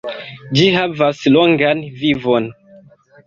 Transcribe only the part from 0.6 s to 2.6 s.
havas longan vivon.